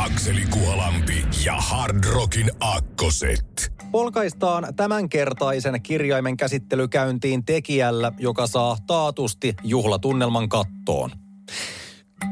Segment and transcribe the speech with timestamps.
[0.00, 3.72] Akseli Kuhalampi ja Hard Rockin Akkoset.
[3.90, 11.10] Polkaistaan tämänkertaisen kirjaimen käsittelykäyntiin tekijällä, joka saa taatusti juhlatunnelman kattoon.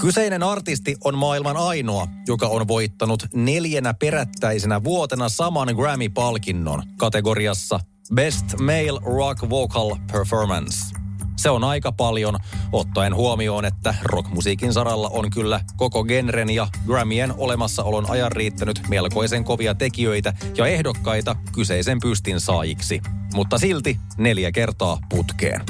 [0.00, 7.80] Kyseinen artisti on maailman ainoa, joka on voittanut neljänä perättäisenä vuotena saman Grammy-palkinnon kategoriassa
[8.14, 11.07] Best Male Rock Vocal Performance.
[11.38, 12.36] Se on aika paljon,
[12.72, 19.44] ottaen huomioon, että rockmusiikin saralla on kyllä koko genren ja Grammien olemassaolon ajan riittänyt melkoisen
[19.44, 23.00] kovia tekijöitä ja ehdokkaita kyseisen pystin saajiksi.
[23.34, 25.60] Mutta silti neljä kertaa putkeen.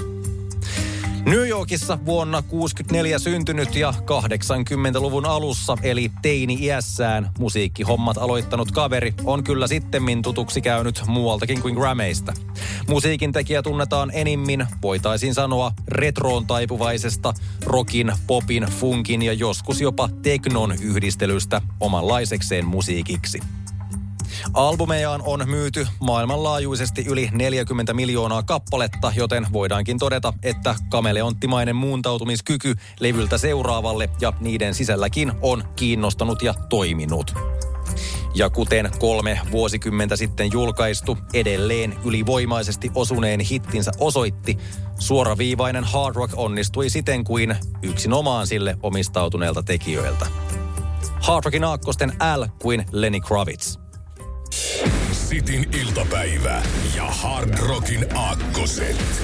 [1.24, 9.66] New Yorkissa vuonna 64 syntynyt ja 80-luvun alussa eli teini-iässään musiikkihommat aloittanut kaveri on kyllä
[9.66, 12.32] sittemmin tutuksi käynyt muualtakin kuin Grammyista.
[12.88, 20.74] Musiikin tekijä tunnetaan enimmin, voitaisiin sanoa, retroon taipuvaisesta rockin, popin, funkin ja joskus jopa teknon
[20.82, 23.40] yhdistelystä omanlaisekseen musiikiksi.
[24.54, 33.38] Albumejaan on myyty maailmanlaajuisesti yli 40 miljoonaa kappaletta, joten voidaankin todeta, että kameleonttimainen muuntautumiskyky levyltä
[33.38, 37.34] seuraavalle ja niiden sisälläkin on kiinnostanut ja toiminut.
[38.38, 44.58] Ja kuten kolme vuosikymmentä sitten julkaistu, edelleen ylivoimaisesti osuneen hittinsä osoitti,
[44.98, 50.26] suoraviivainen hard rock onnistui siten kuin yksinomaan sille omistautuneelta tekijöiltä.
[51.20, 53.76] Hard rockin aakkosten L kuin Lenny Kravitz.
[55.12, 56.62] Sitin iltapäivä
[56.96, 59.22] ja Hard Rockin Akkoset.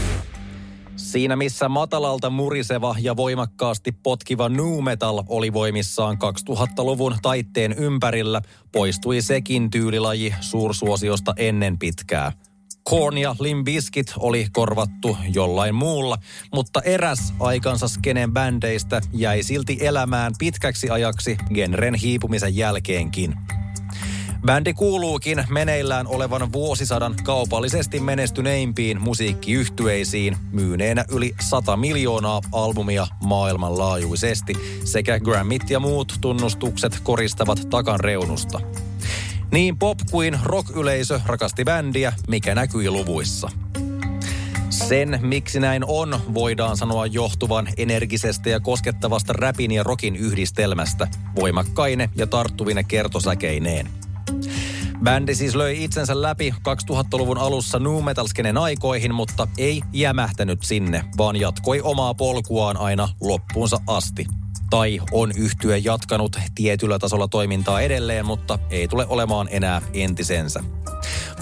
[1.15, 6.19] Siinä missä matalalta muriseva ja voimakkaasti potkiva nu metal oli voimissaan
[6.51, 12.33] 2000-luvun taitteen ympärillä, poistui sekin tyylilaji suursuosiosta ennen pitkää.
[12.85, 16.19] Korn ja Limp Bizkit oli korvattu jollain muulla,
[16.55, 23.35] mutta eräs aikansa skenen bändeistä jäi silti elämään pitkäksi ajaksi genren hiipumisen jälkeenkin.
[24.47, 34.55] Bändi kuuluukin meneillään olevan vuosisadan kaupallisesti menestyneimpiin musiikkiyhtyeisiin, myyneenä yli 100 miljoonaa albumia maailmanlaajuisesti,
[34.85, 38.61] sekä Grammit ja muut tunnustukset koristavat takan reunusta.
[39.53, 43.51] Niin pop kuin rock-yleisö rakasti bändiä, mikä näkyi luvuissa.
[44.71, 52.11] Sen, miksi näin on, voidaan sanoa johtuvan energisestä ja koskettavasta räpin ja rokin yhdistelmästä, voimakkaine
[52.17, 54.04] ja tarttuvine kertosäkeineen.
[55.05, 56.55] Bändi siis löi itsensä läpi
[56.91, 58.27] 2000-luvun alussa nu metal
[58.61, 64.27] aikoihin, mutta ei jämähtänyt sinne, vaan jatkoi omaa polkuaan aina loppuunsa asti.
[64.71, 70.61] Tai on yhtyä jatkanut tietyllä tasolla toimintaa edelleen, mutta ei tule olemaan enää entisensä.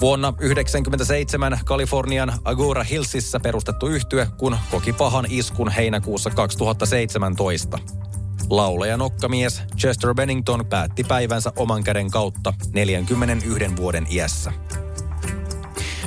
[0.01, 7.79] Vuonna 1997 Kalifornian Agura Hillsissä perustettu yhtye, kun koki pahan iskun heinäkuussa 2017.
[8.53, 14.53] Laulaja nokkamies Chester Bennington päätti päivänsä oman käden kautta 41 vuoden iässä.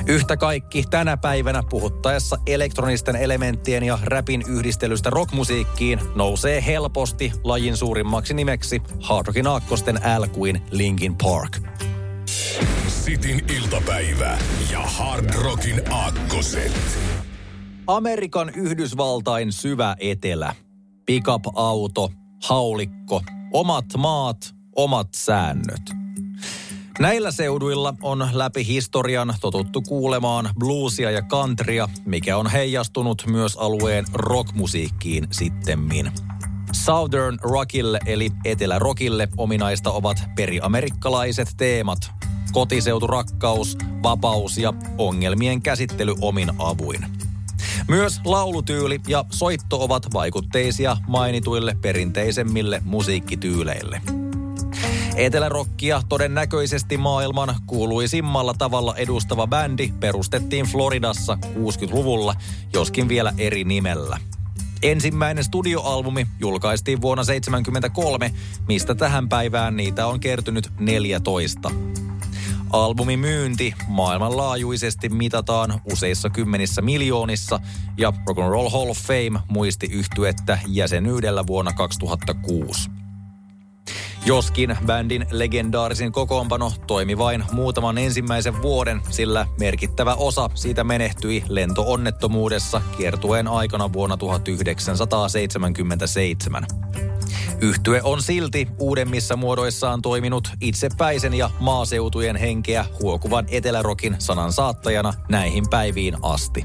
[0.06, 8.34] Yhtä kaikki tänä päivänä puhuttaessa elektronisten elementtien ja räpin yhdistelystä rockmusiikkiin nousee helposti lajin suurimmaksi
[8.34, 11.58] nimeksi Hard Rockin aakkosten L kuin Linkin Park.
[12.86, 14.38] Sitin iltapäivä
[14.72, 16.98] ja Hard Rockin Akkoset.
[17.86, 20.54] Amerikan Yhdysvaltain syvä etelä.
[21.06, 22.10] Pickup-auto,
[22.44, 25.82] haulikko, omat maat, omat säännöt.
[26.98, 34.04] Näillä seuduilla on läpi historian totuttu kuulemaan bluesia ja countrya, mikä on heijastunut myös alueen
[34.12, 36.12] rockmusiikkiin sittemmin.
[36.72, 41.98] Southern Rockille eli Etelä-Rockille ominaista ovat periamerikkalaiset teemat,
[42.52, 47.15] kotiseuturakkaus, vapaus ja ongelmien käsittely omin avuin.
[47.88, 54.00] Myös laulutyyli ja soitto ovat vaikutteisia mainituille perinteisemmille musiikkityyleille.
[55.16, 62.34] Etelärokkia todennäköisesti maailman kuuluisimmalla tavalla edustava bändi perustettiin Floridassa 60-luvulla,
[62.72, 64.18] joskin vielä eri nimellä.
[64.82, 68.34] Ensimmäinen studioalbumi julkaistiin vuonna 1973,
[68.68, 71.70] mistä tähän päivään niitä on kertynyt 14.
[72.72, 77.60] Albumin myynti maailmanlaajuisesti mitataan useissa kymmenissä miljoonissa
[77.98, 82.90] ja Rock and Roll Hall of Fame muisti yhtyettä jäsenyydellä vuonna 2006.
[84.26, 92.82] Joskin bändin legendaarisin kokoonpano toimi vain muutaman ensimmäisen vuoden, sillä merkittävä osa siitä menehtyi lentoonnettomuudessa
[92.96, 96.66] kiertueen aikana vuonna 1977.
[97.60, 105.64] Yhtye on silti uudemmissa muodoissaan toiminut itsepäisen ja maaseutujen henkeä huokuvan etelärokin sanan saattajana näihin
[105.70, 106.64] päiviin asti.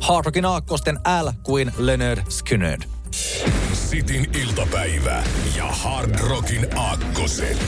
[0.00, 2.82] Hardrockin aakkosten L kuin Leonard Skynyrd.
[3.72, 5.22] Sitin iltapäivä
[5.56, 7.58] ja Hard Rockin aakkoset.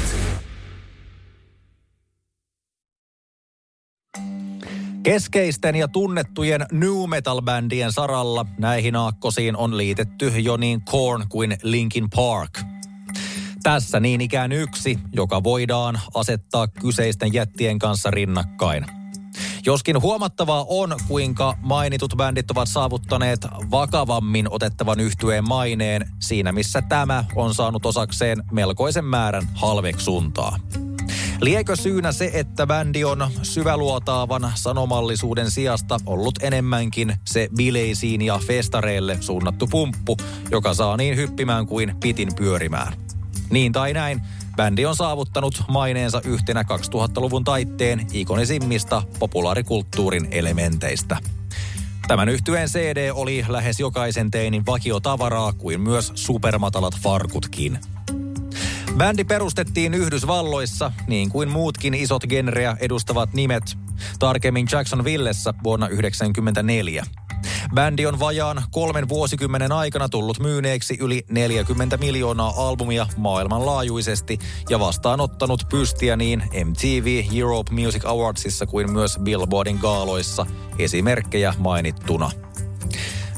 [5.04, 12.10] Keskeisten ja tunnettujen new metal-bändien saralla näihin aakkosiin on liitetty jo niin Korn kuin Linkin
[12.10, 12.60] Park.
[13.62, 18.86] Tässä niin ikään yksi, joka voidaan asettaa kyseisten jättien kanssa rinnakkain.
[19.66, 23.40] Joskin huomattavaa on, kuinka mainitut bändit ovat saavuttaneet
[23.70, 30.58] vakavammin otettavan yhtyeen maineen siinä, missä tämä on saanut osakseen melkoisen määrän halveksuntaa.
[31.44, 39.17] Liekö syynä se, että bändi on syväluotaavan sanomallisuuden sijasta ollut enemmänkin se bileisiin ja festareille
[39.20, 40.17] suunnattu pumppu,
[40.50, 42.93] joka saa niin hyppimään kuin pitin pyörimään?
[43.50, 44.20] Niin tai näin,
[44.56, 51.17] bändi on saavuttanut maineensa yhtenä 2000-luvun taitteen ikonisimmista populaarikulttuurin elementeistä.
[52.08, 57.79] Tämän yhtyeen CD oli lähes jokaisen teinin vakiotavaraa kuin myös supermatalat farkutkin–
[58.96, 63.79] Bändi perustettiin Yhdysvalloissa, niin kuin muutkin isot genreä edustavat nimet,
[64.19, 67.05] tarkemmin Jacksonvillessä vuonna 1994.
[67.75, 74.38] Bändi on vajaan kolmen vuosikymmenen aikana tullut myyneeksi yli 40 miljoonaa albumia maailmanlaajuisesti
[74.70, 80.46] ja vastaanottanut pystiä niin MTV Europe Music Awardsissa kuin myös Billboardin gaaloissa,
[80.79, 82.31] esimerkkejä mainittuna.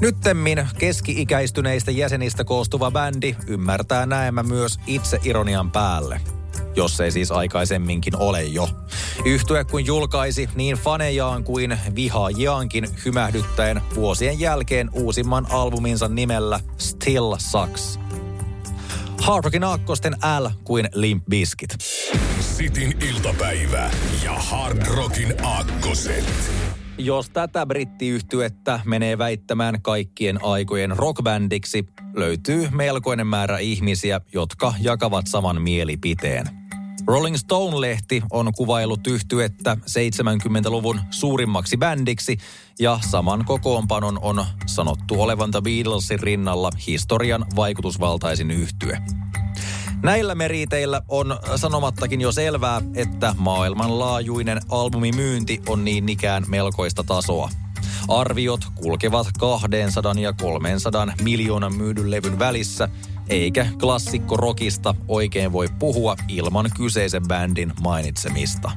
[0.00, 6.20] Nyttemmin keski-ikäistyneistä jäsenistä koostuva bändi ymmärtää näemmä myös itse ironian päälle
[6.76, 8.68] jos ei siis aikaisemminkin ole jo.
[9.24, 17.98] Yhtye kun julkaisi niin fanejaan kuin vihaajiaankin hymähdyttäen vuosien jälkeen uusimman albuminsa nimellä Still Sucks.
[19.20, 21.76] Hard Rockin aakkosten L kuin Limp Bizkit.
[22.40, 23.90] Sitin iltapäivä
[24.24, 26.24] ja Hard Rockin aakkoset.
[26.98, 35.62] Jos tätä brittiyhtyettä menee väittämään kaikkien aikojen rockbändiksi, löytyy melkoinen määrä ihmisiä, jotka jakavat saman
[35.62, 36.46] mielipiteen.
[37.06, 42.36] Rolling Stone-lehti on kuvailut yhtyettä 70-luvun suurimmaksi bändiksi
[42.78, 48.98] ja saman kokoonpanon on sanottu olevan The Beatlesin rinnalla historian vaikutusvaltaisin yhtye.
[50.02, 57.50] Näillä meriteillä on sanomattakin jo selvää, että maailmanlaajuinen albumimyynti on niin ikään melkoista tasoa.
[58.08, 62.88] Arviot kulkevat 200 ja 300 miljoonan myydyn levyn välissä,
[63.28, 68.70] eikä klassikko rockista oikein voi puhua ilman kyseisen bändin mainitsemista.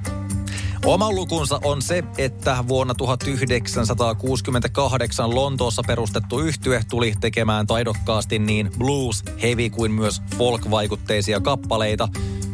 [0.85, 9.23] Oma lukunsa on se, että vuonna 1968 Lontoossa perustettu yhtye tuli tekemään taidokkaasti niin blues,
[9.41, 12.09] heavy kuin myös folk-vaikutteisia kappaleita,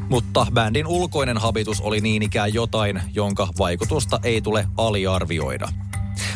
[0.10, 5.70] mutta bändin ulkoinen habitus oli niin ikään jotain, jonka vaikutusta ei tule aliarvioida.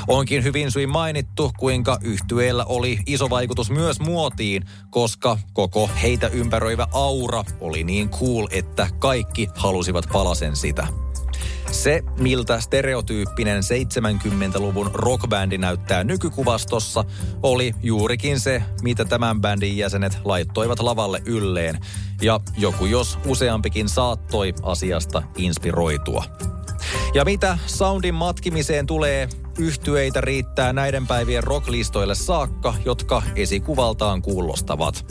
[0.08, 6.88] Onkin hyvin syin mainittu, kuinka yhtyeellä oli iso vaikutus myös muotiin, koska koko heitä ympäröivä
[6.92, 10.88] aura oli niin cool, että kaikki halusivat palasen sitä.
[11.84, 17.04] Se, miltä stereotyyppinen 70-luvun rockbändi näyttää nykykuvastossa,
[17.44, 21.80] oli juurikin se, mitä tämän bändin jäsenet laittoivat lavalle ylleen.
[22.21, 26.24] Ja joku jos useampikin saattoi asiasta inspiroitua.
[27.14, 35.06] Ja mitä soundin matkimiseen tulee, yhtyeitä riittää näiden päivien rocklistoille saakka, jotka esikuvaltaan kuulostavat.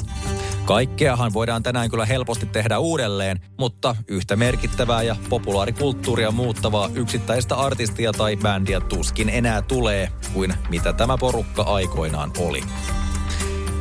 [0.68, 8.12] Kaikkeahan voidaan tänään kyllä helposti tehdä uudelleen, mutta yhtä merkittävää ja populaarikulttuuria muuttavaa yksittäistä artistia
[8.12, 12.64] tai bändiä tuskin enää tulee kuin mitä tämä porukka aikoinaan oli.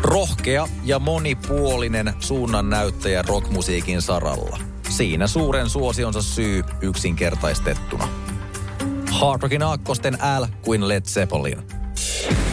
[0.01, 4.59] Rohkea ja monipuolinen suunnannäyttäjä rockmusiikin saralla.
[4.89, 8.07] Siinä suuren suosionsa syy yksinkertaistettuna.
[9.11, 11.63] Hard Rockin aakkosten L kuin Led Zeppelin.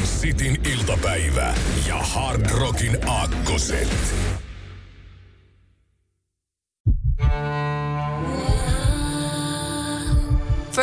[0.05, 1.55] Sitin iltapäivä
[1.88, 4.24] ja Hard Rockin aakkoset.